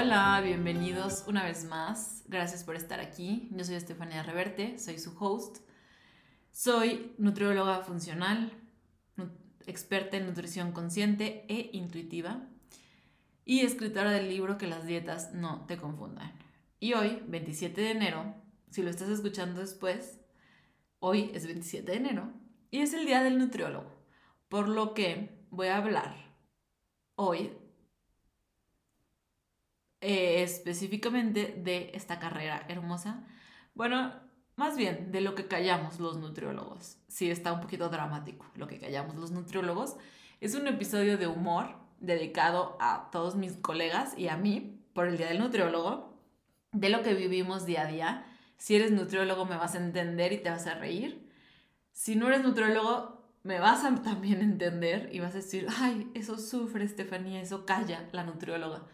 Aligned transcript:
Hola, 0.00 0.40
bienvenidos 0.44 1.24
una 1.26 1.42
vez 1.42 1.64
más. 1.64 2.22
Gracias 2.28 2.62
por 2.62 2.76
estar 2.76 3.00
aquí. 3.00 3.48
Yo 3.50 3.64
soy 3.64 3.74
Estefania 3.74 4.22
Reverte, 4.22 4.78
soy 4.78 4.96
su 4.96 5.12
host. 5.18 5.56
Soy 6.52 7.16
nutrióloga 7.18 7.80
funcional, 7.80 8.52
experta 9.66 10.16
en 10.16 10.26
nutrición 10.26 10.70
consciente 10.70 11.44
e 11.48 11.70
intuitiva 11.72 12.46
y 13.44 13.62
escritora 13.62 14.12
del 14.12 14.28
libro 14.28 14.56
Que 14.56 14.68
las 14.68 14.86
dietas 14.86 15.34
no 15.34 15.66
te 15.66 15.78
confundan. 15.78 16.32
Y 16.78 16.92
hoy, 16.92 17.20
27 17.26 17.80
de 17.80 17.90
enero, 17.90 18.36
si 18.70 18.84
lo 18.84 18.90
estás 18.90 19.08
escuchando 19.08 19.60
después, 19.60 20.20
hoy 21.00 21.32
es 21.34 21.44
27 21.44 21.90
de 21.90 21.98
enero 21.98 22.32
y 22.70 22.82
es 22.82 22.94
el 22.94 23.04
día 23.04 23.24
del 23.24 23.36
nutriólogo, 23.36 23.90
por 24.48 24.68
lo 24.68 24.94
que 24.94 25.44
voy 25.50 25.66
a 25.66 25.78
hablar 25.78 26.14
hoy 27.16 27.50
eh, 30.00 30.42
específicamente 30.42 31.54
de 31.58 31.90
esta 31.94 32.18
carrera 32.18 32.64
hermosa. 32.68 33.24
Bueno, 33.74 34.12
más 34.56 34.76
bien 34.76 35.12
de 35.12 35.20
lo 35.20 35.34
que 35.34 35.46
callamos 35.46 36.00
los 36.00 36.18
nutriólogos. 36.18 36.98
Sí, 37.08 37.30
está 37.30 37.52
un 37.52 37.60
poquito 37.60 37.88
dramático 37.88 38.46
lo 38.56 38.66
que 38.66 38.78
callamos 38.78 39.16
los 39.16 39.30
nutriólogos. 39.30 39.96
Es 40.40 40.54
un 40.54 40.66
episodio 40.66 41.18
de 41.18 41.26
humor 41.26 41.76
dedicado 42.00 42.76
a 42.80 43.08
todos 43.10 43.34
mis 43.36 43.54
colegas 43.54 44.16
y 44.16 44.28
a 44.28 44.36
mí 44.36 44.80
por 44.92 45.06
el 45.06 45.16
Día 45.16 45.28
del 45.28 45.38
Nutriólogo, 45.38 46.16
de 46.72 46.88
lo 46.88 47.02
que 47.02 47.14
vivimos 47.14 47.66
día 47.66 47.82
a 47.82 47.86
día. 47.86 48.26
Si 48.56 48.74
eres 48.74 48.90
nutriólogo 48.90 49.44
me 49.44 49.56
vas 49.56 49.74
a 49.74 49.78
entender 49.78 50.32
y 50.32 50.38
te 50.38 50.50
vas 50.50 50.66
a 50.66 50.74
reír. 50.74 51.28
Si 51.92 52.16
no 52.16 52.28
eres 52.28 52.42
nutriólogo 52.42 53.18
me 53.42 53.60
vas 53.60 53.84
a 53.84 53.94
también 54.02 54.40
entender 54.42 55.08
y 55.12 55.20
vas 55.20 55.32
a 55.32 55.38
decir, 55.38 55.66
ay, 55.78 56.10
eso 56.14 56.38
sufre 56.38 56.84
Estefanía, 56.84 57.40
eso 57.40 57.64
calla 57.64 58.08
la 58.12 58.24
nutrióloga. 58.24 58.86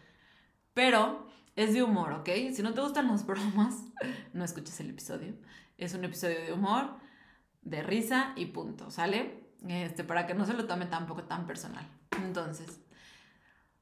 Pero 0.75 1.25
es 1.55 1.73
de 1.73 1.81
humor, 1.81 2.11
¿ok? 2.11 2.29
Si 2.53 2.61
no 2.61 2.73
te 2.73 2.81
gustan 2.81 3.07
las 3.07 3.25
bromas, 3.25 3.85
no 4.33 4.43
escuches 4.43 4.77
el 4.81 4.89
episodio. 4.89 5.33
Es 5.77 5.93
un 5.93 6.03
episodio 6.03 6.41
de 6.41 6.51
humor, 6.51 6.97
de 7.61 7.81
risa 7.81 8.33
y 8.35 8.47
punto, 8.47 8.91
¿sale? 8.91 9.45
Este, 9.67 10.03
para 10.03 10.27
que 10.27 10.33
no 10.33 10.45
se 10.45 10.53
lo 10.53 10.67
tome 10.67 10.85
tampoco 10.85 11.23
tan 11.23 11.47
personal. 11.47 11.87
Entonces, 12.21 12.81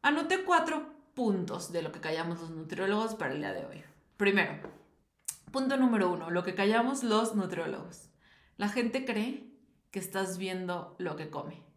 anoté 0.03 0.43
cuatro 0.43 0.93
puntos 1.15 1.71
de 1.71 1.81
lo 1.81 1.91
que 1.91 1.99
callamos 1.99 2.39
los 2.39 2.51
nutriólogos 2.51 3.15
para 3.15 3.33
el 3.33 3.39
día 3.39 3.53
de 3.53 3.65
hoy. 3.65 3.83
Primero, 4.15 4.59
punto 5.51 5.77
número 5.77 6.11
uno, 6.11 6.29
lo 6.29 6.43
que 6.43 6.53
callamos 6.53 7.03
los 7.03 7.35
nutriólogos. 7.35 8.11
La 8.57 8.69
gente 8.69 9.03
cree 9.03 9.51
que 9.89 9.97
estás 9.97 10.37
viendo 10.37 10.95
lo 10.99 11.15
que 11.15 11.31
come. 11.31 11.72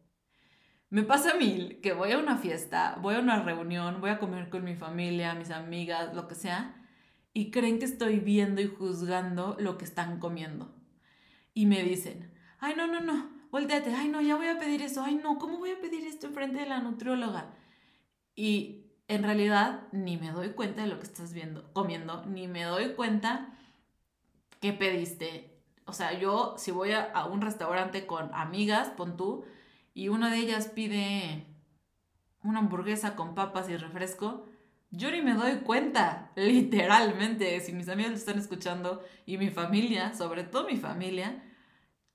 Me 0.89 1.03
pasa 1.03 1.35
mí 1.35 1.81
que 1.83 1.93
voy 1.93 2.13
a 2.13 2.19
una 2.19 2.37
fiesta, 2.37 2.97
voy 3.03 3.17
a 3.17 3.21
una 3.21 3.43
reunión, 3.43 4.01
voy 4.01 4.11
a 4.11 4.19
comer 4.21 4.49
con 4.49 4.63
mi 4.63 4.77
familia, 4.77 5.35
mis 5.35 5.51
amigas, 5.51 6.15
lo 6.15 6.29
que 6.29 6.37
sea, 6.37 6.77
y 7.33 7.51
creen 7.51 7.81
que 7.81 7.87
estoy 7.87 8.21
viendo 8.21 8.61
y 8.61 8.69
juzgando 8.69 9.57
lo 9.59 9.79
que 9.79 9.85
están 9.85 10.21
comiendo. 10.21 10.73
Y 11.55 11.67
me 11.67 11.83
dicen, 11.83 12.33
ay, 12.61 12.75
no, 12.77 12.87
no, 12.87 13.01
no, 13.01 13.29
volteate, 13.51 13.95
ay, 13.95 14.09
no, 14.09 14.21
ya 14.21 14.37
voy 14.37 14.47
a 14.47 14.59
pedir 14.59 14.81
eso, 14.81 15.03
ay, 15.03 15.17
no, 15.17 15.39
¿cómo 15.39 15.59
voy 15.59 15.73
a 15.73 15.81
pedir 15.81 16.07
esto 16.07 16.29
enfrente 16.29 16.61
de 16.61 16.67
la 16.67 16.81
nutrióloga? 16.81 17.53
Y 18.37 18.93
en 19.09 19.25
realidad 19.25 19.89
ni 19.91 20.17
me 20.17 20.31
doy 20.31 20.51
cuenta 20.51 20.83
de 20.83 20.89
lo 20.89 20.99
que 21.01 21.07
estás 21.07 21.33
viendo, 21.33 21.73
comiendo, 21.73 22.25
ni 22.27 22.47
me 22.47 22.63
doy 22.63 22.95
cuenta 22.95 23.59
qué 24.61 24.73
pediste. 24.73 25.53
O 25.85 25.93
sea, 25.93 26.17
yo 26.19 26.55
si 26.59 26.71
voy 26.71 26.93
a, 26.93 27.03
a 27.03 27.27
un 27.27 27.41
restaurante 27.41 28.07
con 28.07 28.33
amigas, 28.35 28.91
pon 28.91 29.17
tú, 29.17 29.45
y 29.97 30.11
una 30.11 30.31
de 30.31 30.37
ellas 30.37 30.69
pide 30.69 31.47
una 32.43 32.59
hamburguesa 32.59 33.17
con 33.17 33.35
papas 33.35 33.71
y 33.71 33.79
refresco, 33.79 34.45
yo 34.91 35.11
ni 35.11 35.23
me 35.23 35.33
doy 35.33 35.61
cuenta, 35.61 36.33
literalmente, 36.37 37.59
si 37.61 37.73
mis 37.73 37.89
amigos 37.89 38.11
lo 38.11 38.19
están 38.19 38.39
escuchando 38.39 39.03
y 39.25 39.39
mi 39.39 39.49
familia, 39.49 40.13
sobre 40.13 40.45
todo 40.45 40.67
mi 40.67 40.77
familia, 40.77 41.43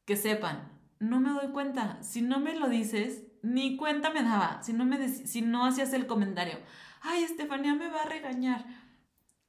que 0.06 0.16
sepan, 0.16 0.72
no 1.00 1.20
me 1.20 1.31
doy 1.31 1.47
cuenta. 1.53 1.97
Si 2.03 2.22
no 2.22 2.40
me 2.40 2.53
lo 2.53 2.70
dices, 2.70 3.24
ni 3.41 3.78
cuenta 3.78 4.12
me 4.12 4.22
daba. 4.22 4.62
Si 4.62 4.74
no, 4.74 4.86
me 4.86 5.09
si 5.09 5.41
no 5.41 5.66
hacías 5.66 5.91
el 5.94 6.06
comentario, 6.06 6.59
ay, 7.02 7.24
Estefanía 7.24 7.74
me 7.74 7.90
va 7.90 8.03
a 8.03 8.09
regañar. 8.09 8.64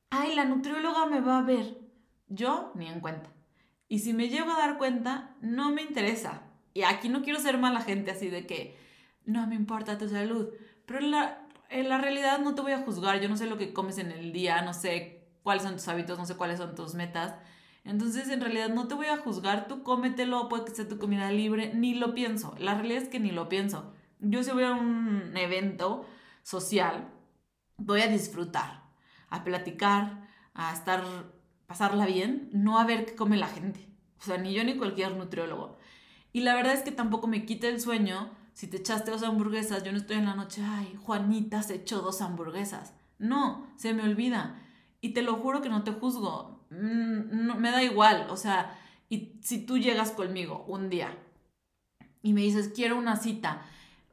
Ay, 0.08 0.34
la 0.34 0.46
nutrióloga 0.46 1.04
me 1.04 1.20
va 1.20 1.36
a 1.36 1.42
ver. 1.42 1.76
Yo 2.28 2.72
ni 2.76 2.88
en 2.88 3.00
cuenta. 3.00 3.28
Y 3.88 3.98
si 3.98 4.14
me 4.14 4.30
llego 4.30 4.52
a 4.52 4.58
dar 4.58 4.78
cuenta, 4.78 5.36
no 5.42 5.70
me 5.70 5.82
interesa. 5.82 6.44
Y 6.74 6.82
aquí 6.82 7.08
no 7.08 7.22
quiero 7.22 7.40
ser 7.40 7.58
mala 7.58 7.80
gente 7.80 8.10
así 8.10 8.28
de 8.28 8.46
que 8.46 8.78
no 9.24 9.46
me 9.46 9.54
importa 9.54 9.98
tu 9.98 10.08
salud, 10.08 10.48
pero 10.86 11.00
en 11.00 11.10
la, 11.10 11.46
en 11.68 11.88
la 11.88 11.98
realidad 11.98 12.38
no 12.40 12.54
te 12.54 12.62
voy 12.62 12.72
a 12.72 12.82
juzgar, 12.82 13.20
yo 13.20 13.28
no 13.28 13.36
sé 13.36 13.46
lo 13.46 13.58
que 13.58 13.72
comes 13.72 13.98
en 13.98 14.10
el 14.10 14.32
día, 14.32 14.62
no 14.62 14.74
sé 14.74 15.28
cuáles 15.42 15.62
son 15.62 15.74
tus 15.74 15.88
hábitos, 15.88 16.18
no 16.18 16.26
sé 16.26 16.36
cuáles 16.36 16.58
son 16.58 16.74
tus 16.74 16.94
metas. 16.94 17.34
Entonces, 17.84 18.28
en 18.28 18.40
realidad 18.40 18.68
no 18.68 18.86
te 18.86 18.94
voy 18.94 19.06
a 19.06 19.16
juzgar, 19.16 19.66
tú 19.66 19.82
cómetelo, 19.82 20.48
puede 20.48 20.66
que 20.66 20.74
sea 20.74 20.88
tu 20.88 20.98
comida 20.98 21.30
libre, 21.32 21.74
ni 21.74 21.94
lo 21.94 22.14
pienso. 22.14 22.54
La 22.58 22.74
realidad 22.74 23.02
es 23.02 23.08
que 23.08 23.20
ni 23.20 23.32
lo 23.32 23.48
pienso. 23.48 23.92
Yo 24.20 24.42
si 24.44 24.52
voy 24.52 24.64
a 24.64 24.72
un 24.72 25.36
evento 25.36 26.06
social, 26.42 27.08
voy 27.76 28.02
a 28.02 28.06
disfrutar, 28.06 28.84
a 29.30 29.42
platicar, 29.42 30.28
a 30.54 30.72
estar, 30.72 31.02
pasarla 31.66 32.06
bien, 32.06 32.50
no 32.52 32.78
a 32.78 32.84
ver 32.84 33.04
qué 33.04 33.16
come 33.16 33.36
la 33.36 33.48
gente. 33.48 33.88
O 34.20 34.24
sea, 34.24 34.38
ni 34.38 34.52
yo 34.52 34.62
ni 34.62 34.76
cualquier 34.76 35.16
nutriólogo. 35.16 35.76
Y 36.32 36.40
la 36.40 36.54
verdad 36.54 36.74
es 36.74 36.82
que 36.82 36.92
tampoco 36.92 37.26
me 37.26 37.44
quita 37.44 37.68
el 37.68 37.80
sueño 37.80 38.30
si 38.54 38.66
te 38.66 38.78
echaste 38.78 39.10
dos 39.10 39.22
hamburguesas, 39.22 39.82
yo 39.82 39.92
no 39.92 39.98
estoy 39.98 40.16
en 40.16 40.26
la 40.26 40.34
noche, 40.34 40.62
ay, 40.64 40.96
Juanita 41.02 41.62
se 41.62 41.76
echó 41.76 42.00
dos 42.00 42.20
hamburguesas. 42.20 42.94
No, 43.18 43.66
se 43.76 43.94
me 43.94 44.02
olvida. 44.02 44.60
Y 45.00 45.10
te 45.10 45.22
lo 45.22 45.36
juro 45.36 45.62
que 45.62 45.68
no 45.68 45.84
te 45.84 45.92
juzgo. 45.92 46.66
Mm, 46.70 47.46
no, 47.46 47.54
me 47.56 47.70
da 47.70 47.82
igual. 47.82 48.26
O 48.30 48.36
sea, 48.36 48.78
y 49.08 49.38
si 49.40 49.64
tú 49.64 49.78
llegas 49.78 50.10
conmigo 50.10 50.64
un 50.68 50.90
día 50.90 51.16
y 52.22 52.32
me 52.34 52.42
dices, 52.42 52.72
quiero 52.74 52.98
una 52.98 53.16
cita, 53.16 53.62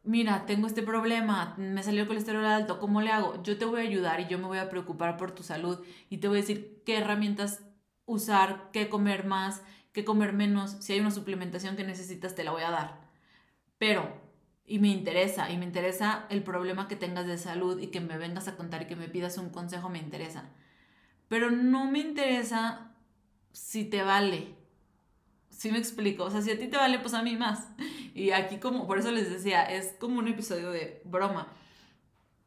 mira, 0.03 0.45
tengo 0.45 0.67
este 0.67 0.83
problema, 0.83 1.53
me 1.57 1.83
salió 1.83 2.01
el 2.01 2.07
colesterol 2.07 2.45
alto, 2.45 2.79
¿cómo 2.79 3.01
le 3.01 3.11
hago? 3.11 3.43
Yo 3.43 3.57
te 3.57 3.65
voy 3.65 3.81
a 3.81 3.83
ayudar 3.83 4.21
y 4.21 4.27
yo 4.27 4.39
me 4.39 4.47
voy 4.47 4.57
a 4.57 4.69
preocupar 4.69 5.17
por 5.17 5.31
tu 5.31 5.43
salud 5.43 5.79
y 6.09 6.17
te 6.17 6.27
voy 6.27 6.37
a 6.37 6.41
decir 6.41 6.81
qué 6.85 6.97
herramientas 6.97 7.63
usar, 8.05 8.69
qué 8.71 8.89
comer 8.89 9.25
más, 9.25 9.61
que 9.91 10.05
comer 10.05 10.33
menos, 10.33 10.77
si 10.79 10.93
hay 10.93 10.99
una 10.99 11.11
suplementación 11.11 11.75
que 11.75 11.83
necesitas, 11.83 12.35
te 12.35 12.43
la 12.43 12.51
voy 12.51 12.63
a 12.63 12.71
dar. 12.71 13.01
Pero, 13.77 14.21
y 14.65 14.79
me 14.79 14.89
interesa, 14.89 15.49
y 15.49 15.57
me 15.57 15.65
interesa 15.65 16.25
el 16.29 16.43
problema 16.43 16.87
que 16.87 16.95
tengas 16.95 17.25
de 17.25 17.37
salud 17.37 17.79
y 17.79 17.87
que 17.87 18.01
me 18.01 18.17
vengas 18.17 18.47
a 18.47 18.55
contar 18.55 18.83
y 18.83 18.87
que 18.87 18.95
me 18.95 19.07
pidas 19.07 19.37
un 19.37 19.49
consejo, 19.49 19.89
me 19.89 19.99
interesa. 19.99 20.49
Pero 21.27 21.51
no 21.51 21.89
me 21.89 21.99
interesa 21.99 22.91
si 23.51 23.85
te 23.85 24.03
vale. 24.03 24.55
Si 25.49 25.71
me 25.71 25.77
explico? 25.77 26.23
O 26.25 26.29
sea, 26.29 26.41
si 26.41 26.51
a 26.51 26.59
ti 26.59 26.67
te 26.67 26.77
vale, 26.77 26.99
pues 26.99 27.13
a 27.13 27.23
mí 27.23 27.35
más. 27.35 27.67
Y 28.13 28.31
aquí 28.31 28.57
como, 28.57 28.87
por 28.87 28.99
eso 28.99 29.11
les 29.11 29.29
decía, 29.29 29.63
es 29.63 29.93
como 29.99 30.19
un 30.19 30.27
episodio 30.27 30.71
de 30.71 31.01
broma. 31.05 31.47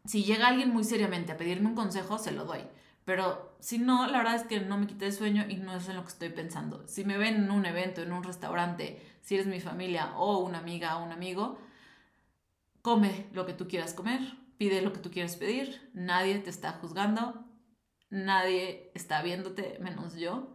Si 0.05 0.25
llega 0.25 0.49
alguien 0.49 0.71
muy 0.71 0.85
seriamente 0.85 1.33
a 1.33 1.37
pedirme 1.37 1.69
un 1.69 1.75
consejo, 1.75 2.19
se 2.19 2.33
lo 2.33 2.45
doy. 2.45 2.61
Pero 3.05 3.57
si 3.59 3.79
no, 3.79 4.07
la 4.07 4.19
verdad 4.19 4.37
es 4.37 4.45
que 4.45 4.61
no 4.61 4.79
me 4.79 4.87
quité 4.87 5.07
el 5.07 5.13
sueño 5.13 5.45
y 5.49 5.57
no 5.57 5.75
es 5.75 5.89
en 5.89 5.97
lo 5.97 6.03
que 6.03 6.11
estoy 6.11 6.29
pensando. 6.29 6.87
Si 6.87 7.05
me 7.05 7.19
ven 7.19 7.37
en 7.37 7.51
un 7.51 7.67
evento, 7.67 8.03
en 8.03 8.13
un 8.13 8.23
restaurante, 8.23 9.03
si 9.23 9.35
eres 9.35 9.47
mi 9.47 9.61
familia 9.61 10.17
o 10.17 10.39
una 10.39 10.59
amiga 10.59 10.97
o 10.97 11.05
un 11.05 11.13
amigo, 11.13 11.59
come 12.81 13.27
lo 13.33 13.45
que 13.45 13.55
tú 13.55 13.67
quieras 13.67 13.95
comer, 13.95 14.21
pide 14.57 14.83
lo 14.83 14.93
que 14.93 15.01
tú 15.01 15.11
quieras 15.11 15.37
pedir, 15.37 15.91
nadie 15.95 16.39
te 16.39 16.51
está 16.51 16.73
juzgando, 16.73 17.45
nadie 18.11 18.93
está 18.95 19.23
viéndote 19.23 19.79
menos 19.81 20.15
yo. 20.17 20.55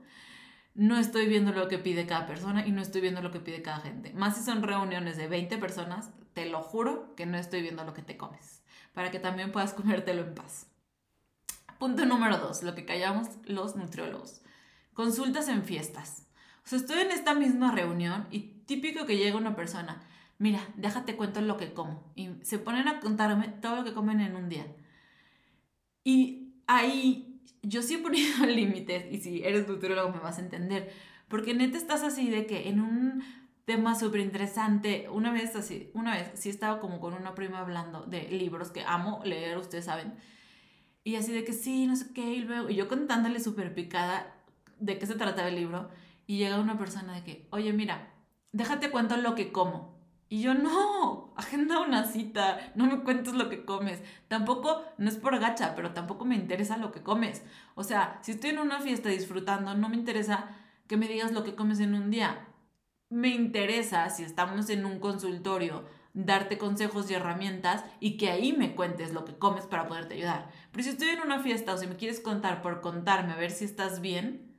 No 0.74 0.98
estoy 0.98 1.28
viendo 1.28 1.52
lo 1.52 1.68
que 1.68 1.80
pide 1.80 2.06
cada 2.06 2.28
persona 2.28 2.66
y 2.68 2.72
no 2.72 2.82
estoy 2.82 3.02
viendo 3.02 3.22
lo 3.22 3.32
que 3.32 3.40
pide 3.40 3.64
cada 3.64 3.80
gente. 3.80 4.14
Más 4.14 4.38
si 4.38 4.44
son 4.44 4.62
reuniones 4.62 5.18
de 5.18 5.28
20 5.28 5.58
personas, 5.58 6.12
te 6.34 6.46
lo 6.46 6.62
juro 6.62 7.16
que 7.16 7.26
no 7.26 7.38
estoy 7.38 7.64
viendo 7.64 7.84
lo 7.84 7.96
que 7.96 8.04
te 8.04 8.16
comes, 8.16 8.64
para 8.94 9.10
que 9.10 9.20
también 9.20 9.52
puedas 9.52 9.74
comértelo 9.74 10.22
en 10.22 10.36
paz. 10.36 10.68
Punto 11.80 12.06
número 12.06 12.38
dos, 12.38 12.64
lo 12.64 12.74
que 12.74 12.86
callamos 12.86 13.28
los 13.46 13.76
nutriólogos. 13.76 14.42
Consultas 14.94 15.48
en 15.48 15.64
fiestas. 15.64 16.28
O 16.66 16.70
sea, 16.70 16.80
estoy 16.80 17.00
en 17.00 17.12
esta 17.12 17.36
misma 17.36 17.72
reunión 17.72 18.28
y 18.32 18.40
típico 18.66 19.06
que 19.06 19.18
llega 19.18 19.38
una 19.38 19.56
persona, 19.56 20.02
mira, 20.40 20.60
déjate 20.76 21.16
cuento 21.16 21.40
lo 21.42 21.58
que 21.58 21.74
como. 21.74 22.12
Y 22.16 22.30
se 22.42 22.58
ponen 22.58 22.88
a 22.88 23.00
contarme 23.00 23.50
todo 23.50 23.76
lo 23.76 23.84
que 23.84 23.94
comen 23.94 24.22
en 24.22 24.36
un 24.36 24.50
día. 24.50 24.66
Y 26.04 26.56
ahí 26.66 27.42
yo 27.62 27.84
sí 27.84 27.94
he 27.96 28.00
ponido 28.00 28.46
límites 28.46 29.06
y 29.12 29.20
si 29.20 29.44
eres 29.44 29.68
nutriólogo 29.68 30.12
me 30.12 30.20
vas 30.20 30.40
a 30.40 30.42
entender. 30.42 30.92
Porque 31.28 31.54
neta 31.54 31.78
estás 31.78 32.04
así 32.04 32.30
de 32.30 32.48
que 32.48 32.70
en 32.70 32.80
un 32.80 33.24
tema 33.66 33.96
súper 33.96 34.22
interesante, 34.22 35.10
una 35.12 35.32
vez 35.32 35.56
así, 35.56 35.92
una 35.94 36.16
vez 36.16 36.32
sí 36.36 36.50
estaba 36.50 36.80
como 36.80 37.00
con 37.00 37.14
una 37.14 37.36
prima 37.36 37.60
hablando 37.60 38.06
de 38.06 38.30
libros 38.30 38.72
que 38.72 38.84
amo 38.84 39.22
leer, 39.26 39.58
ustedes 39.58 39.86
saben 39.86 40.14
y 41.08 41.16
así 41.16 41.32
de 41.32 41.46
que 41.46 41.54
sí, 41.54 41.88
no 41.88 41.96
sé 41.96 42.12
qué, 42.12 42.34
y 42.34 42.42
luego, 42.42 42.70
y 42.70 42.76
yo 42.76 42.90
contándole 42.90 43.40
súper 43.40 43.74
picada 43.74 44.36
de 44.78 45.00
qué 45.00 45.06
se 45.06 45.16
trataba 45.16 45.48
el 45.48 45.56
libro, 45.56 45.90
y 46.26 46.38
llega 46.38 46.60
una 46.60 46.78
persona 46.78 47.14
de 47.14 47.24
que, 47.24 47.48
oye, 47.52 47.72
mira, 47.72 48.10
déjate 48.52 48.92
cuento 48.92 49.16
lo 49.16 49.34
que 49.34 49.54
como. 49.54 49.98
Y 50.28 50.42
yo 50.42 50.54
no, 50.54 51.34
agenda 51.38 51.80
una 51.80 52.04
cita, 52.04 52.74
no 52.76 52.88
me 52.88 53.04
cuentes 53.04 53.36
lo 53.36 53.48
que 53.48 53.64
comes. 53.64 54.02
Tampoco, 54.28 54.84
no 54.98 55.08
es 55.08 55.16
por 55.16 55.40
gacha, 55.40 55.76
pero 55.76 55.94
tampoco 55.94 56.26
me 56.26 56.36
interesa 56.36 56.76
lo 56.76 56.92
que 56.92 57.04
comes. 57.04 57.42
O 57.76 57.86
sea, 57.86 58.20
si 58.22 58.32
estoy 58.32 58.50
en 58.50 58.60
una 58.60 58.82
fiesta 58.82 59.08
disfrutando, 59.08 59.76
no 59.76 59.88
me 59.88 59.96
interesa 59.96 60.50
que 60.88 60.98
me 60.98 61.08
digas 61.08 61.32
lo 61.32 61.46
que 61.46 61.56
comes 61.56 61.80
en 61.80 61.94
un 61.94 62.12
día. 62.12 62.50
Me 63.08 63.30
interesa, 63.30 64.10
si 64.10 64.24
estamos 64.24 64.70
en 64.70 64.86
un 64.86 65.00
consultorio, 65.00 65.86
darte 66.26 66.58
consejos 66.58 67.10
y 67.12 67.14
herramientas 67.14 67.84
y 68.00 68.18
que 68.18 68.32
ahí 68.32 68.52
me 68.52 68.76
cuentes 68.76 69.14
lo 69.14 69.24
que 69.24 69.38
comes 69.38 69.66
para 69.66 69.88
poderte 69.88 70.16
ayudar. 70.16 70.50
Pero 70.72 70.84
si 70.84 70.90
estoy 70.90 71.10
en 71.10 71.22
una 71.22 71.40
fiesta 71.40 71.74
o 71.74 71.78
si 71.78 71.86
me 71.86 71.96
quieres 71.96 72.20
contar 72.20 72.64
por 72.64 72.82
contarme, 72.82 73.34
a 73.34 73.38
ver 73.38 73.52
si 73.52 73.66
estás 73.66 74.02
bien, 74.02 74.56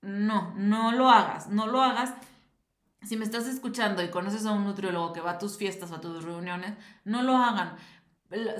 no, 0.00 0.54
no 0.56 0.92
lo 0.92 1.10
hagas, 1.10 1.48
no 1.48 1.66
lo 1.66 1.82
hagas 1.82 2.14
si 3.02 3.18
me 3.18 3.24
estás 3.24 3.46
escuchando 3.46 4.02
y 4.02 4.08
conoces 4.08 4.46
a 4.46 4.52
un 4.52 4.64
nutriólogo 4.64 5.12
que 5.12 5.20
va 5.20 5.32
a 5.32 5.38
tus 5.38 5.58
fiestas 5.58 5.90
o 5.90 5.96
a 5.96 6.00
tus 6.00 6.24
reuniones, 6.24 6.72
no 7.04 7.22
lo 7.22 7.36
hagan. 7.36 7.76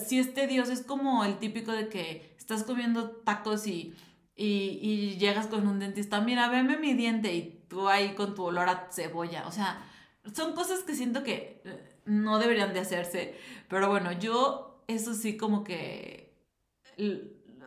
Si 0.07 0.19
este 0.19 0.47
Dios 0.47 0.69
es 0.69 0.83
como 0.83 1.25
el 1.25 1.39
típico 1.39 1.73
de 1.73 1.89
que 1.89 2.35
estás 2.37 2.63
comiendo 2.63 3.11
tacos 3.11 3.67
y, 3.67 3.95
y, 4.37 5.17
llegas 5.17 5.47
con 5.47 5.67
un 5.67 5.79
dentista, 5.79 6.21
mira, 6.21 6.51
veme 6.51 6.77
mi 6.77 6.93
diente 6.93 7.35
y 7.35 7.65
tú 7.69 7.89
ahí 7.89 8.15
con 8.15 8.35
tu 8.35 8.45
olor 8.45 8.69
a 8.69 8.89
cebolla. 8.93 9.47
O 9.47 9.51
sea, 9.51 9.83
son 10.35 10.55
cosas 10.55 10.81
que 10.81 10.95
siento 10.95 11.23
que 11.23 11.63
eh, 11.65 11.94
no 12.05 12.39
deberían 12.39 12.73
de 12.73 12.81
hacerse. 12.81 13.35
Pero 13.69 13.89
bueno, 13.89 14.13
yo 14.13 14.83
eso 14.89 15.15
sí 15.15 15.37
como 15.37 15.65
que 15.65 16.35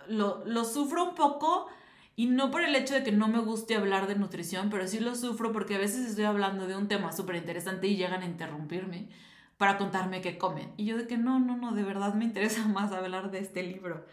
lo, 0.07 0.45
lo 0.45 0.65
sufro 0.65 1.09
un 1.09 1.15
poco 1.15 1.67
y 2.15 2.25
no 2.25 2.49
por 2.49 2.63
el 2.63 2.75
hecho 2.75 2.95
de 2.95 3.03
que 3.03 3.11
no 3.11 3.27
me 3.27 3.39
guste 3.39 3.75
hablar 3.75 4.07
de 4.07 4.15
nutrición, 4.15 4.69
pero 4.71 4.87
sí 4.87 4.99
lo 4.99 5.15
sufro 5.15 5.51
porque 5.51 5.75
a 5.75 5.79
veces 5.79 6.07
estoy 6.09 6.25
hablando 6.25 6.67
de 6.67 6.75
un 6.75 6.87
tema 6.87 7.11
súper 7.11 7.35
interesante 7.35 7.87
y 7.87 7.95
llegan 7.95 8.23
a 8.23 8.25
interrumpirme 8.25 9.09
para 9.57 9.77
contarme 9.77 10.21
qué 10.21 10.37
comen. 10.37 10.73
Y 10.77 10.85
yo 10.85 10.97
de 10.97 11.07
que 11.07 11.17
no, 11.17 11.39
no, 11.39 11.57
no, 11.57 11.73
de 11.73 11.83
verdad 11.83 12.13
me 12.15 12.25
interesa 12.25 12.67
más 12.67 12.91
hablar 12.91 13.31
de 13.31 13.39
este 13.39 13.63
libro. 13.63 14.05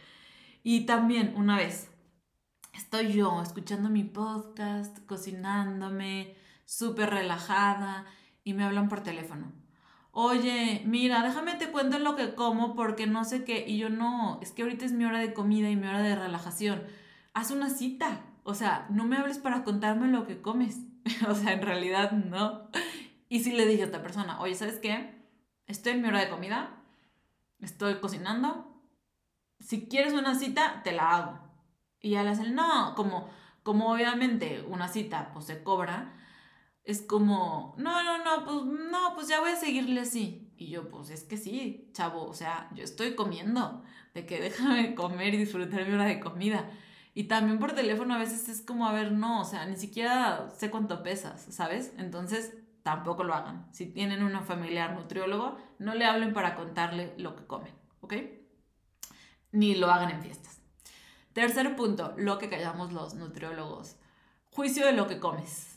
Y 0.62 0.86
también, 0.86 1.34
una 1.36 1.56
vez, 1.56 1.90
estoy 2.74 3.12
yo 3.12 3.42
escuchando 3.42 3.88
mi 3.90 4.04
podcast, 4.04 4.98
cocinándome, 5.06 6.36
súper 6.64 7.10
relajada, 7.10 8.06
y 8.44 8.54
me 8.54 8.64
hablan 8.64 8.88
por 8.88 9.02
teléfono. 9.02 9.63
Oye, 10.16 10.82
mira, 10.86 11.24
déjame 11.24 11.56
te 11.56 11.72
cuento 11.72 11.98
lo 11.98 12.14
que 12.14 12.36
como 12.36 12.76
porque 12.76 13.06
no 13.08 13.24
sé 13.24 13.44
qué. 13.44 13.64
Y 13.66 13.78
yo 13.78 13.90
no, 13.90 14.38
es 14.40 14.52
que 14.52 14.62
ahorita 14.62 14.84
es 14.84 14.92
mi 14.92 15.04
hora 15.04 15.18
de 15.18 15.34
comida 15.34 15.68
y 15.70 15.76
mi 15.76 15.88
hora 15.88 16.02
de 16.02 16.14
relajación 16.14 16.84
haz 17.32 17.50
una 17.50 17.68
cita. 17.68 18.20
O 18.44 18.54
sea, 18.54 18.86
no 18.90 19.04
me 19.06 19.16
hables 19.16 19.38
para 19.38 19.64
contarme 19.64 20.06
lo 20.06 20.24
que 20.24 20.40
comes. 20.40 20.78
o 21.28 21.34
sea, 21.34 21.52
en 21.52 21.62
realidad 21.62 22.12
no. 22.12 22.68
Y 23.28 23.40
si 23.40 23.52
le 23.52 23.66
dije 23.66 23.82
a 23.82 23.86
otra 23.88 24.02
persona, 24.02 24.40
oye, 24.40 24.54
¿sabes 24.54 24.78
qué? 24.78 25.20
Estoy 25.66 25.94
en 25.94 26.02
mi 26.02 26.08
hora 26.08 26.20
de 26.20 26.30
comida, 26.30 26.76
estoy 27.60 27.96
cocinando. 27.96 28.80
Si 29.58 29.88
quieres 29.88 30.12
una 30.12 30.36
cita, 30.36 30.82
te 30.84 30.92
la 30.92 31.10
hago. 31.10 31.38
Y 32.00 32.10
ya 32.10 32.22
le 32.22 32.30
hacen, 32.30 32.54
no, 32.54 32.94
como, 32.94 33.28
como 33.64 33.92
obviamente 33.92 34.64
una 34.68 34.86
cita 34.86 35.30
pues 35.32 35.46
se 35.46 35.64
cobra, 35.64 36.12
es 36.84 37.00
como, 37.00 37.74
no, 37.78 38.02
no, 38.02 38.18
no, 38.22 38.44
pues 38.44 38.64
no, 38.90 39.14
pues 39.14 39.28
ya 39.28 39.40
voy 39.40 39.52
a 39.52 39.56
seguirle 39.56 40.00
así. 40.00 40.52
Y 40.56 40.68
yo, 40.68 40.88
pues 40.88 41.10
es 41.10 41.24
que 41.24 41.36
sí, 41.36 41.90
chavo, 41.92 42.24
o 42.26 42.34
sea, 42.34 42.70
yo 42.74 42.84
estoy 42.84 43.14
comiendo, 43.14 43.82
de 44.12 44.26
que 44.26 44.40
déjame 44.40 44.94
comer 44.94 45.34
y 45.34 45.38
disfrutar 45.38 45.86
mi 45.86 45.94
hora 45.94 46.04
de 46.04 46.20
comida. 46.20 46.70
Y 47.14 47.24
también 47.24 47.58
por 47.58 47.72
teléfono 47.72 48.14
a 48.14 48.18
veces 48.18 48.48
es 48.48 48.60
como, 48.60 48.86
a 48.86 48.92
ver, 48.92 49.12
no, 49.12 49.40
o 49.40 49.44
sea, 49.44 49.66
ni 49.66 49.76
siquiera 49.76 50.50
sé 50.56 50.70
cuánto 50.70 51.02
pesas, 51.02 51.46
¿sabes? 51.48 51.92
Entonces, 51.96 52.54
tampoco 52.82 53.24
lo 53.24 53.34
hagan. 53.34 53.66
Si 53.72 53.86
tienen 53.86 54.22
una 54.22 54.42
familiar 54.42 54.94
nutriólogo, 54.94 55.56
no 55.78 55.94
le 55.94 56.04
hablen 56.04 56.34
para 56.34 56.54
contarle 56.54 57.14
lo 57.16 57.34
que 57.34 57.46
comen, 57.46 57.72
¿ok? 58.00 58.14
Ni 59.52 59.74
lo 59.74 59.90
hagan 59.90 60.10
en 60.10 60.22
fiestas. 60.22 60.60
Tercer 61.32 61.74
punto, 61.76 62.14
lo 62.16 62.38
que 62.38 62.50
callamos 62.50 62.92
los 62.92 63.14
nutriólogos. 63.14 63.96
Juicio 64.50 64.84
de 64.84 64.92
lo 64.92 65.06
que 65.06 65.18
comes. 65.18 65.73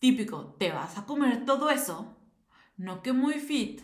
Típico, 0.00 0.56
¿te 0.58 0.72
vas 0.72 0.98
a 0.98 1.04
comer 1.04 1.44
todo 1.44 1.70
eso? 1.70 2.16
No 2.76 3.02
que 3.02 3.12
muy 3.12 3.34
fit. 3.34 3.82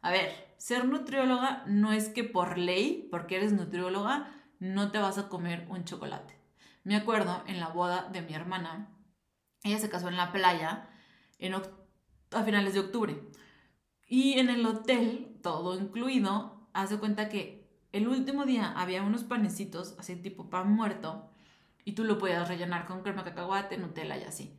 A 0.00 0.10
ver, 0.10 0.54
ser 0.56 0.86
nutrióloga 0.86 1.64
no 1.66 1.92
es 1.92 2.08
que 2.08 2.24
por 2.24 2.56
ley, 2.56 3.08
porque 3.10 3.36
eres 3.36 3.52
nutrióloga, 3.52 4.32
no 4.60 4.90
te 4.92 4.98
vas 4.98 5.18
a 5.18 5.28
comer 5.28 5.66
un 5.68 5.84
chocolate. 5.84 6.38
Me 6.84 6.96
acuerdo 6.96 7.42
en 7.46 7.60
la 7.60 7.68
boda 7.68 8.08
de 8.12 8.22
mi 8.22 8.32
hermana, 8.34 8.88
ella 9.64 9.78
se 9.78 9.90
casó 9.90 10.08
en 10.08 10.16
la 10.16 10.32
playa 10.32 10.88
en 11.38 11.54
a 11.54 12.42
finales 12.44 12.74
de 12.74 12.80
octubre. 12.80 13.20
Y 14.06 14.38
en 14.38 14.48
el 14.48 14.64
hotel, 14.64 15.38
todo 15.42 15.78
incluido, 15.78 16.68
hace 16.72 16.98
cuenta 16.98 17.28
que 17.28 17.68
el 17.92 18.06
último 18.06 18.44
día 18.46 18.72
había 18.72 19.02
unos 19.02 19.24
panecitos, 19.24 19.96
así 19.98 20.14
tipo 20.16 20.50
pan 20.50 20.70
muerto, 20.72 21.30
y 21.84 21.92
tú 21.92 22.04
lo 22.04 22.18
podías 22.18 22.48
rellenar 22.48 22.86
con 22.86 23.02
crema 23.02 23.24
cacahuate, 23.24 23.76
Nutella 23.78 24.16
y 24.16 24.22
así. 24.22 24.58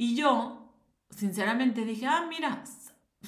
Y 0.00 0.14
yo, 0.14 0.72
sinceramente, 1.10 1.84
dije, 1.84 2.06
ah, 2.06 2.24
mira, 2.28 2.62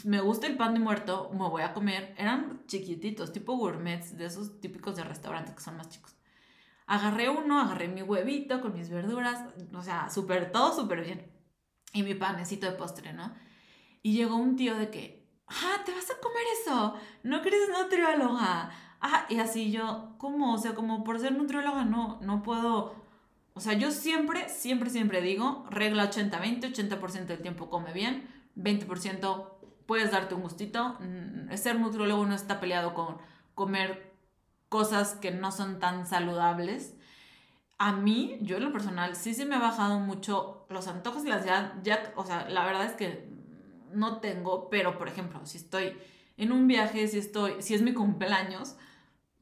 me 0.04 0.20
gusta 0.20 0.46
el 0.46 0.56
pan 0.56 0.72
de 0.72 0.78
muerto, 0.78 1.28
me 1.32 1.48
voy 1.48 1.62
a 1.62 1.72
comer. 1.72 2.14
Eran 2.16 2.64
chiquititos, 2.68 3.32
tipo 3.32 3.56
gourmets, 3.56 4.16
de 4.16 4.26
esos 4.26 4.60
típicos 4.60 4.94
de 4.94 5.02
restaurantes 5.02 5.52
que 5.56 5.62
son 5.62 5.76
más 5.76 5.88
chicos. 5.88 6.14
Agarré 6.86 7.28
uno, 7.28 7.58
agarré 7.58 7.88
mi 7.88 8.02
huevito 8.02 8.60
con 8.60 8.72
mis 8.72 8.88
verduras, 8.88 9.46
o 9.74 9.82
sea, 9.82 10.08
súper, 10.10 10.52
todo 10.52 10.72
súper 10.72 11.04
bien. 11.04 11.32
Y 11.92 12.04
mi 12.04 12.14
panecito 12.14 12.66
de 12.66 12.76
postre, 12.76 13.12
¿no? 13.14 13.34
Y 14.02 14.12
llegó 14.12 14.36
un 14.36 14.54
tío 14.54 14.76
de 14.76 14.90
que, 14.90 15.28
ah, 15.48 15.82
¿te 15.84 15.92
vas 15.92 16.08
a 16.08 16.20
comer 16.20 16.44
eso? 16.62 16.94
¿No 17.24 17.42
eres 17.42 17.68
nutrióloga? 17.68 18.70
Ah, 19.00 19.26
y 19.28 19.40
así 19.40 19.72
yo, 19.72 20.14
¿cómo? 20.18 20.54
O 20.54 20.58
sea, 20.58 20.76
como 20.76 21.02
por 21.02 21.18
ser 21.18 21.32
nutrióloga 21.32 21.84
no, 21.84 22.20
no 22.22 22.44
puedo... 22.44 22.94
O 23.60 23.62
sea, 23.62 23.74
yo 23.74 23.90
siempre, 23.90 24.48
siempre, 24.48 24.88
siempre 24.88 25.20
digo, 25.20 25.66
regla 25.68 26.10
80-20, 26.10 26.72
80%, 26.72 27.26
del 27.26 27.42
tiempo 27.42 27.68
come 27.68 27.92
bien, 27.92 28.26
20% 28.56 29.50
puedes 29.84 30.12
darte 30.12 30.34
un 30.34 30.40
gustito. 30.40 30.96
Mm, 30.98 31.54
ser 31.58 31.78
nutriólogo 31.78 32.24
no 32.24 32.34
está 32.34 32.58
peleado 32.58 32.94
con 32.94 33.18
comer 33.54 34.14
cosas 34.70 35.12
que 35.14 35.30
no 35.30 35.52
son 35.52 35.78
tan 35.78 36.06
saludables. 36.06 36.94
A 37.76 37.92
mí, 37.92 38.38
yo 38.40 38.56
en 38.56 38.64
lo 38.64 38.72
personal, 38.72 39.14
sí 39.14 39.34
se 39.34 39.44
me 39.44 39.56
ha 39.56 39.58
bajado 39.58 39.98
mucho 39.98 40.64
los 40.70 40.88
antojos 40.88 41.26
y 41.26 41.28
la 41.28 41.34
ansiedad. 41.34 41.74
Ya, 41.82 42.14
o 42.16 42.24
sea, 42.24 42.48
la 42.48 42.64
verdad 42.64 42.86
es 42.86 42.92
que 42.92 43.28
no 43.92 44.20
tengo, 44.20 44.70
pero 44.70 44.96
por 44.96 45.06
ejemplo, 45.06 45.38
si 45.44 45.58
estoy 45.58 45.98
en 46.38 46.52
un 46.52 46.66
viaje, 46.66 47.06
si 47.08 47.18
estoy, 47.18 47.60
si 47.60 47.74
es 47.74 47.82
mi 47.82 47.92
cumpleaños, 47.92 48.76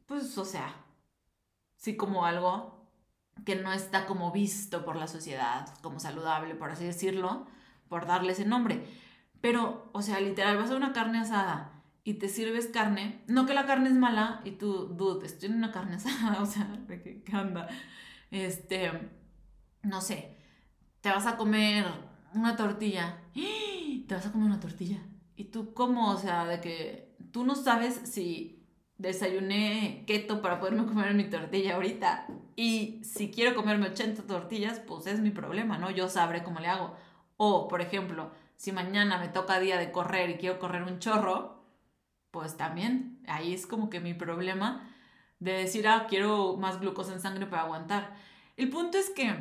pues, 0.06 0.36
o 0.36 0.44
sea, 0.44 0.74
sí 1.76 1.96
como 1.96 2.26
algo 2.26 2.77
que 3.44 3.56
no 3.56 3.72
está 3.72 4.06
como 4.06 4.32
visto 4.32 4.84
por 4.84 4.96
la 4.96 5.06
sociedad, 5.06 5.68
como 5.82 6.00
saludable, 6.00 6.54
por 6.54 6.70
así 6.70 6.84
decirlo, 6.84 7.46
por 7.88 8.06
darle 8.06 8.32
ese 8.32 8.44
nombre. 8.44 8.84
Pero, 9.40 9.90
o 9.92 10.02
sea, 10.02 10.20
literal, 10.20 10.56
vas 10.56 10.70
a 10.70 10.76
una 10.76 10.92
carne 10.92 11.18
asada 11.18 11.82
y 12.04 12.14
te 12.14 12.28
sirves 12.28 12.68
carne, 12.68 13.22
no 13.26 13.46
que 13.46 13.54
la 13.54 13.66
carne 13.66 13.88
es 13.88 13.94
mala 13.94 14.40
y 14.44 14.52
tú, 14.52 14.88
dude, 14.88 15.26
estoy 15.26 15.50
en 15.50 15.56
una 15.56 15.72
carne 15.72 15.96
asada, 15.96 16.40
o 16.42 16.46
sea, 16.46 16.64
¿de 16.64 17.00
qué, 17.02 17.22
qué 17.22 17.36
anda? 17.36 17.68
Este, 18.30 18.90
no 19.82 20.00
sé, 20.00 20.36
te 21.00 21.10
vas 21.10 21.26
a 21.26 21.36
comer 21.36 21.86
una 22.34 22.56
tortilla, 22.56 23.18
te 23.34 24.14
vas 24.14 24.26
a 24.26 24.32
comer 24.32 24.46
una 24.46 24.60
tortilla. 24.60 24.98
Y 25.36 25.44
tú, 25.44 25.72
¿cómo? 25.72 26.10
O 26.10 26.16
sea, 26.16 26.44
de 26.44 26.60
que 26.60 27.16
tú 27.30 27.44
no 27.44 27.54
sabes 27.54 27.94
si 28.04 28.57
desayuné 28.98 30.04
keto 30.06 30.42
para 30.42 30.58
poderme 30.58 30.86
comer 30.86 31.14
mi 31.14 31.24
tortilla 31.24 31.76
ahorita. 31.76 32.26
Y 32.56 33.00
si 33.04 33.30
quiero 33.30 33.54
comerme 33.54 33.88
80 33.88 34.24
tortillas, 34.24 34.80
pues 34.80 35.06
es 35.06 35.20
mi 35.20 35.30
problema, 35.30 35.78
¿no? 35.78 35.90
Yo 35.90 36.08
sabré 36.08 36.42
cómo 36.42 36.60
le 36.60 36.68
hago. 36.68 36.96
O, 37.36 37.68
por 37.68 37.80
ejemplo, 37.80 38.32
si 38.56 38.72
mañana 38.72 39.18
me 39.18 39.28
toca 39.28 39.60
día 39.60 39.78
de 39.78 39.92
correr 39.92 40.30
y 40.30 40.36
quiero 40.38 40.58
correr 40.58 40.82
un 40.82 40.98
chorro, 40.98 41.64
pues 42.32 42.56
también 42.56 43.22
ahí 43.28 43.54
es 43.54 43.66
como 43.66 43.88
que 43.88 44.00
mi 44.00 44.14
problema 44.14 44.92
de 45.38 45.52
decir, 45.52 45.86
ah, 45.86 46.06
quiero 46.08 46.56
más 46.56 46.80
glucosa 46.80 47.12
en 47.12 47.20
sangre 47.20 47.46
para 47.46 47.62
aguantar. 47.62 48.16
El 48.56 48.68
punto 48.70 48.98
es 48.98 49.10
que 49.10 49.32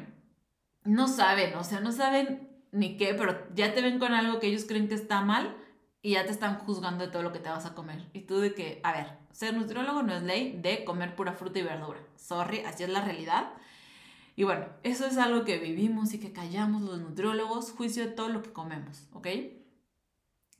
no 0.83 1.07
saben, 1.07 1.55
o 1.55 1.63
sea, 1.63 1.79
no 1.79 1.91
saben 1.91 2.47
ni 2.71 2.97
qué, 2.97 3.15
pero 3.15 3.47
ya 3.55 3.73
te 3.73 3.81
ven 3.81 3.97
con 3.97 4.13
algo 4.13 4.39
que 4.39 4.47
ellos 4.47 4.65
creen 4.65 4.87
que 4.87 4.93
está 4.93 5.21
mal 5.21 5.57
y 6.07 6.11
ya 6.11 6.25
te 6.25 6.31
están 6.31 6.59
juzgando 6.59 7.05
de 7.05 7.11
todo 7.11 7.21
lo 7.21 7.33
que 7.33 7.39
te 7.39 7.49
vas 7.49 7.65
a 7.65 7.75
comer. 7.75 8.01
Y 8.13 8.21
tú 8.21 8.39
de 8.39 8.53
que, 8.53 8.79
a 8.81 8.93
ver, 8.93 9.17
ser 9.33 9.53
nutriólogo 9.53 10.03
no 10.03 10.15
es 10.15 10.23
ley 10.23 10.57
de 10.57 10.85
comer 10.85 11.17
pura 11.17 11.33
fruta 11.33 11.59
y 11.59 11.63
verdura. 11.63 11.99
Sorry, 12.15 12.61
así 12.61 12.83
es 12.83 12.89
la 12.89 13.03
realidad. 13.03 13.51
Y 14.37 14.45
bueno, 14.45 14.67
eso 14.83 15.05
es 15.05 15.17
algo 15.17 15.43
que 15.43 15.57
vivimos 15.57 16.13
y 16.13 16.19
que 16.21 16.31
callamos 16.31 16.81
los 16.81 17.01
nutriólogos, 17.01 17.73
juicio 17.73 18.05
de 18.05 18.11
todo 18.13 18.29
lo 18.29 18.41
que 18.41 18.53
comemos, 18.53 19.09
¿ok? 19.11 19.27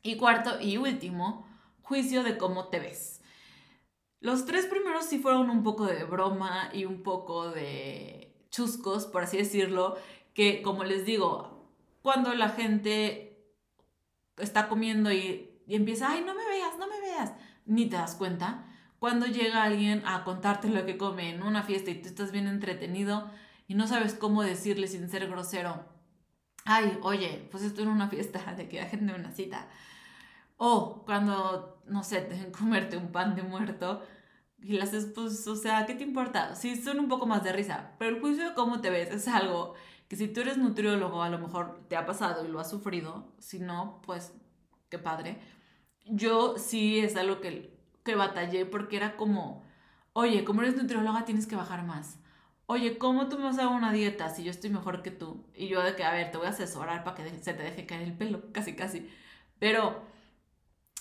Y 0.04 0.18
cuarto 0.18 0.60
y 0.60 0.75
último, 0.75 1.48
juicio 1.82 2.24
de 2.24 2.38
cómo 2.38 2.68
te 2.68 2.82
ves. 2.82 3.22
Los 4.20 4.46
tres 4.46 4.66
primeros 4.66 5.06
sí 5.06 5.18
fueron 5.18 5.50
un 5.50 5.63
poco 5.63 5.86
de 5.86 6.04
broma 6.04 6.72
y 6.74 6.84
un 6.84 7.04
poco 7.04 7.51
de 7.51 8.36
chuscos, 8.50 9.06
por 9.06 9.24
así 9.24 9.38
decirlo, 9.38 9.96
que 10.34 10.62
como 10.62 10.84
les 10.84 11.06
digo, 11.06 11.72
cuando 12.01 12.34
la 12.34 12.50
gente 12.50 13.37
está 14.38 14.67
comiendo 14.67 15.12
y, 15.12 15.50
y 15.67 15.75
empieza, 15.75 16.12
ay, 16.12 16.24
no 16.25 16.34
me 16.34 16.46
veas, 16.46 16.77
no 16.77 16.88
me 16.88 17.00
veas, 17.01 17.34
ni 17.65 17.88
te 17.88 17.98
das 17.98 18.15
cuenta. 18.15 18.65
Cuando 19.00 19.27
llega 19.27 19.63
alguien 19.63 20.03
a 20.06 20.24
contarte 20.24 20.70
lo 20.70 20.86
que 20.86 20.98
come 20.98 21.29
en 21.29 21.44
una 21.44 21.63
fiesta 21.63 21.91
y 21.91 22.01
tú 22.01 22.08
estás 22.08 22.32
bien 22.32 22.48
entretenido 22.48 23.29
y 23.67 23.75
no 23.75 23.88
sabes 23.88 24.13
cómo 24.13 24.44
decirle 24.44 24.88
sin 24.88 25.10
ser 25.10 25.27
grosero, 25.27 25.86
ay, 26.65 26.98
oye, 27.01 27.48
pues 27.51 27.63
estoy 27.63 27.84
en 27.84 27.89
una 27.91 28.10
fiesta 28.10 28.53
de 28.56 28.67
que 28.67 28.82
agende 28.82 29.13
una 29.13 29.32
cita. 29.32 29.67
O 30.58 31.03
cuando, 31.06 31.82
no 31.86 32.03
sé, 32.03 32.22
te 32.22 32.34
dejen 32.34 32.51
comerte 32.51 32.98
un 32.98 33.12
pan 33.12 33.36
de 33.36 33.44
muerto 33.44 34.03
y 34.60 34.74
las 34.74 34.89
haces, 34.89 35.12
pues, 35.13 35.48
o 35.48 35.56
sea, 35.56 35.86
¿qué 35.86 35.94
te 35.94 36.03
importa? 36.03 36.56
Sí, 36.56 36.75
son 36.75 37.00
un 37.00 37.08
poco 37.08 37.27
más 37.27 37.44
de 37.44 37.53
risa, 37.53 37.91
pero 38.00 38.15
el 38.15 38.22
juicio 38.22 38.50
de 38.50 38.56
cómo 38.56 38.82
te 38.82 38.89
ves 38.89 39.12
es 39.12 39.27
algo 39.27 39.75
que 40.07 40.15
si 40.15 40.27
tú 40.27 40.41
eres 40.41 40.57
nutriólogo 40.57 41.23
a 41.23 41.29
lo 41.29 41.39
mejor 41.39 41.81
te 41.89 41.97
ha 41.97 42.05
pasado 42.05 42.45
y 42.45 42.49
lo 42.49 42.59
has 42.59 42.69
sufrido, 42.69 43.33
si 43.39 43.59
no, 43.59 44.01
pues, 44.05 44.33
qué 44.89 44.99
padre. 44.99 45.39
Yo 46.05 46.57
sí 46.57 46.99
es 46.99 47.15
algo 47.15 47.41
que, 47.41 47.77
que 48.03 48.15
batallé 48.15 48.65
porque 48.65 48.97
era 48.97 49.17
como, 49.17 49.65
oye, 50.13 50.43
como 50.45 50.61
eres 50.61 50.75
nutrióloga 50.77 51.25
tienes 51.25 51.47
que 51.47 51.55
bajar 51.55 51.83
más. 51.85 52.19
Oye, 52.67 52.97
¿cómo 52.97 53.29
tú 53.29 53.37
me 53.37 53.45
vas 53.45 53.57
a 53.59 53.63
dar 53.63 53.73
una 53.73 53.93
dieta 53.93 54.29
si 54.29 54.43
yo 54.43 54.51
estoy 54.51 54.69
mejor 54.69 55.01
que 55.01 55.11
tú? 55.11 55.45
Y 55.55 55.67
yo 55.67 55.81
de 55.83 55.95
que, 55.95 56.03
a 56.03 56.11
ver, 56.11 56.31
te 56.31 56.37
voy 56.37 56.47
a 56.47 56.49
asesorar 56.51 57.03
para 57.03 57.15
que 57.15 57.29
se 57.41 57.53
te 57.53 57.63
deje 57.63 57.85
caer 57.85 58.01
el 58.03 58.13
pelo, 58.17 58.43
casi, 58.53 58.75
casi. 58.75 59.09
Pero 59.59 60.01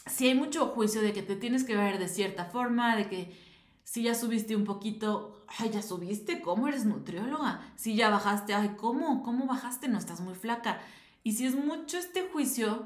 si 0.06 0.28
hay 0.28 0.34
mucho 0.34 0.68
juicio 0.68 1.02
de 1.02 1.12
que 1.12 1.22
te 1.22 1.36
tienes 1.36 1.64
que 1.64 1.76
ver 1.76 1.98
de 1.98 2.08
cierta 2.08 2.46
forma, 2.46 2.96
de 2.96 3.08
que 3.08 3.45
si 3.86 4.02
ya 4.02 4.16
subiste 4.16 4.56
un 4.56 4.64
poquito, 4.64 5.44
ay, 5.46 5.70
ya 5.70 5.80
subiste, 5.80 6.40
¿cómo 6.40 6.66
eres 6.66 6.84
nutrióloga? 6.84 7.60
Si 7.76 7.94
ya 7.94 8.10
bajaste, 8.10 8.52
ay, 8.52 8.74
¿cómo? 8.76 9.22
¿Cómo 9.22 9.46
bajaste? 9.46 9.86
No 9.86 9.96
estás 9.96 10.20
muy 10.20 10.34
flaca. 10.34 10.80
Y 11.22 11.34
si 11.34 11.46
es 11.46 11.54
mucho 11.54 11.96
este 11.96 12.28
juicio, 12.28 12.84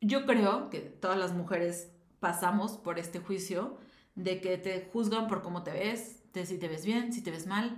yo 0.00 0.26
creo 0.26 0.70
que 0.70 0.78
todas 0.78 1.18
las 1.18 1.34
mujeres 1.34 1.90
pasamos 2.20 2.78
por 2.78 3.00
este 3.00 3.18
juicio 3.18 3.78
de 4.14 4.40
que 4.40 4.56
te 4.58 4.88
juzgan 4.92 5.26
por 5.26 5.42
cómo 5.42 5.64
te 5.64 5.72
ves, 5.72 6.22
de 6.32 6.46
si 6.46 6.56
te 6.56 6.68
ves 6.68 6.86
bien, 6.86 7.12
si 7.12 7.20
te 7.20 7.32
ves 7.32 7.48
mal. 7.48 7.76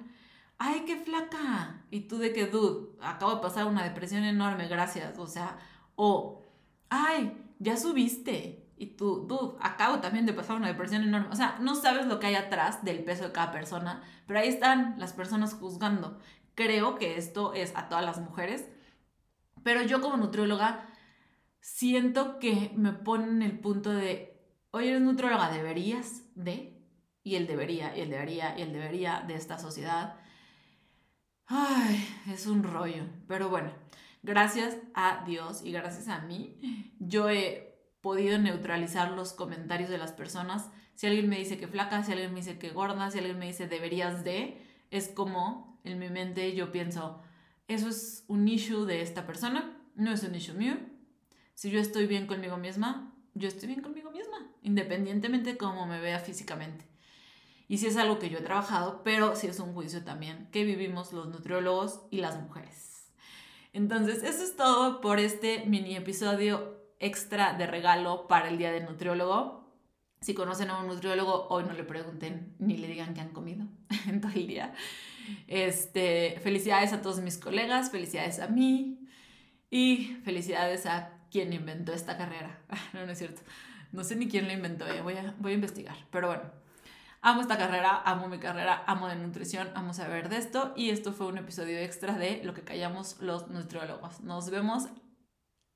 Ay, 0.59 0.83
qué 0.87 0.97
flaca. 0.97 1.87
Y 1.91 2.01
tú 2.01 2.19
de 2.19 2.35
que, 2.35 2.45
dude, 2.45 2.91
acabo 3.01 3.37
de 3.37 3.41
pasar 3.41 3.69
una 3.69 3.85
depresión 3.85 4.23
enorme, 4.23 4.69
gracias. 4.69 5.19
O 5.19 5.27
sea, 5.27 5.59
o, 5.97 6.45
ay, 6.91 7.43
ya 7.59 7.79
subiste 7.79 8.70
y 8.81 8.87
tú, 8.87 9.27
dude, 9.29 9.59
acabo 9.61 10.01
también 10.01 10.25
de 10.25 10.33
pasar 10.33 10.57
una 10.57 10.69
depresión 10.69 11.03
enorme. 11.03 11.29
O 11.31 11.37
sea, 11.37 11.59
no 11.61 11.75
sabes 11.75 12.07
lo 12.07 12.19
que 12.19 12.29
hay 12.29 12.35
atrás 12.35 12.83
del 12.83 13.05
peso 13.05 13.25
de 13.25 13.33
cada 13.33 13.53
persona, 13.53 14.03
pero 14.27 14.41
ahí 14.41 14.49
están 14.49 14.95
las 14.99 15.13
personas 15.13 15.53
juzgando. 15.53 16.19
Creo 16.55 16.95
que 16.95 17.19
esto 17.19 17.53
es 17.53 17.77
a 17.77 17.91
todas 17.91 18.03
las 18.03 18.19
mujeres, 18.21 18.71
pero 19.63 19.83
yo 19.83 20.01
como 20.01 20.17
nutrióloga 20.17 20.89
siento 21.61 22.39
que 22.39 22.73
me 22.75 22.95
ponen 22.95 23.43
el 23.43 23.59
punto 23.59 23.91
de, 23.91 24.43
oye, 24.71 24.89
eres 24.89 25.03
nutrióloga, 25.03 25.51
deberías 25.51 26.23
de, 26.35 26.83
y 27.23 27.35
el 27.35 27.47
debería, 27.47 27.95
y 27.95 28.01
el 28.01 28.09
debería, 28.09 28.59
y 28.59 28.63
el 28.63 28.73
debería 28.73 29.23
de 29.29 29.35
esta 29.35 29.59
sociedad. 29.59 30.17
Ay, 31.45 32.09
es 32.33 32.47
un 32.47 32.63
rollo, 32.63 33.05
pero 33.29 33.51
bueno, 33.51 33.73
gracias 34.23 34.79
a 34.95 35.23
Dios 35.27 35.61
y 35.63 35.71
gracias 35.71 36.09
a 36.09 36.21
mí, 36.21 36.57
yo 36.99 37.29
he 37.29 37.70
podido 38.01 38.39
neutralizar 38.39 39.13
los 39.13 39.33
comentarios 39.33 39.91
de 39.91 39.99
las 39.99 40.13
personas. 40.13 40.71
Si 40.95 41.07
alguien 41.07 41.29
me 41.29 41.39
dice 41.39 41.59
que 41.59 41.69
flaca, 41.69 42.03
si 42.03 42.13
alguien 42.13 42.33
me 42.33 42.41
dice 42.41 42.59
que 42.59 42.71
gorda, 42.71 43.11
si 43.11 43.19
alguien 43.19 43.39
me 43.39 43.47
dice 43.47 43.67
deberías 43.67 44.25
de, 44.25 44.63
es 44.91 45.09
como 45.09 45.79
en 45.85 45.99
mi 45.99 46.09
mente 46.09 46.55
yo 46.55 46.73
pienso, 46.73 47.23
eso 47.69 47.89
es 47.89 48.25
un 48.29 48.49
issue 48.49 48.85
de 48.85 49.03
esta 49.03 49.27
persona, 49.27 49.79
no 49.95 50.13
es 50.13 50.23
un 50.23 50.35
issue 50.35 50.55
mío. 50.55 50.77
Si 51.55 51.71
yo 51.71 51.81
estoy 51.81 52.07
bien 52.07 52.27
conmigo 52.27 52.57
misma, 52.57 53.15
yo 53.35 53.49
estoy 53.49 53.69
bien 53.69 53.83
conmigo 53.83 54.11
misma, 54.11 54.51
independientemente 54.63 55.53
de 55.53 55.59
cómo 55.59 55.87
me 55.87 56.01
vea 56.01 56.19
físicamente. 56.19 56.87
Y 57.69 57.79
si 57.79 57.87
es 57.87 57.97
algo 57.97 58.19
que 58.19 58.31
yo 58.31 58.39
he 58.39 58.43
trabajado, 58.43 59.03
pero 59.05 59.37
si 59.37 59.47
es 59.47 59.61
un 59.61 59.75
juicio 59.75 60.03
también 60.03 60.49
que 60.51 60.65
vivimos 60.65 61.13
los 61.13 61.29
nutriólogos 61.29 62.01
y 62.11 62.21
las 62.21 62.41
mujeres. 62.41 63.09
Entonces, 63.73 64.25
eso 64.25 64.43
es 64.43 64.57
todo 64.57 65.01
por 65.01 65.21
este 65.21 65.65
mini 65.67 65.95
episodio 65.95 66.80
extra 67.01 67.55
de 67.55 67.67
regalo 67.67 68.29
para 68.29 68.49
el 68.49 68.59
día 68.59 68.71
del 68.71 68.85
nutriólogo. 68.85 69.69
Si 70.21 70.35
conocen 70.35 70.69
a 70.69 70.79
un 70.79 70.87
nutriólogo, 70.87 71.49
hoy 71.49 71.65
no 71.65 71.73
le 71.73 71.83
pregunten 71.83 72.55
ni 72.59 72.77
le 72.77 72.87
digan 72.87 73.15
que 73.15 73.23
han 73.23 73.31
comido 73.31 73.67
en 74.07 74.21
todo 74.21 74.33
el 74.33 74.47
día. 74.47 74.75
Este, 75.49 76.39
felicidades 76.43 76.93
a 76.93 77.01
todos 77.03 77.21
mis 77.21 77.39
colegas, 77.39 77.91
felicidades 77.91 78.39
a 78.39 78.49
mí 78.49 79.09
y 79.71 80.19
felicidades 80.25 80.87
a 80.87 81.19
quien 81.31 81.53
inventó 81.53 81.93
esta 81.93 82.17
carrera. 82.17 82.61
No, 82.93 83.07
no 83.07 83.13
es 83.13 83.19
cierto. 83.19 83.43
No 83.93 84.05
sé 84.05 84.15
ni 84.15 84.29
quién 84.29 84.47
la 84.47 84.53
inventó, 84.53 84.87
eh. 84.87 85.01
voy, 85.01 85.17
a, 85.17 85.35
voy 85.39 85.53
a 85.53 85.55
investigar. 85.55 85.97
Pero 86.11 86.29
bueno, 86.29 86.43
amo 87.23 87.41
esta 87.41 87.57
carrera, 87.57 88.03
amo 88.05 88.29
mi 88.29 88.39
carrera, 88.39 88.85
amo 88.87 89.09
de 89.09 89.17
nutrición, 89.17 89.69
amo 89.75 89.95
saber 89.95 90.29
de 90.29 90.37
esto. 90.37 90.75
Y 90.77 90.91
esto 90.91 91.13
fue 91.13 91.27
un 91.27 91.39
episodio 91.39 91.79
extra 91.79 92.17
de 92.19 92.43
lo 92.45 92.53
que 92.53 92.63
callamos 92.63 93.17
los 93.21 93.49
nutriólogos. 93.49 94.21
Nos 94.21 94.51
vemos 94.51 94.89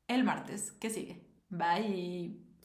el 0.09 0.25
martes 0.25 0.73
que 0.73 0.91
sigue. 0.91 1.27
Bye. 1.49 2.44